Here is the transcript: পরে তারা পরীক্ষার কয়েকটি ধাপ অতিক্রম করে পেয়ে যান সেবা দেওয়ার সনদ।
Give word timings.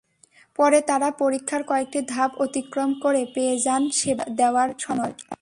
পরে 0.59 0.79
তারা 0.81 1.09
পরীক্ষার 1.21 1.61
কয়েকটি 1.63 1.99
ধাপ 2.13 2.31
অতিক্রম 2.41 2.89
করে 3.03 3.21
পেয়ে 3.35 3.55
যান 3.65 3.83
সেবা 3.99 4.25
দেওয়ার 4.39 4.69
সনদ। 4.79 5.13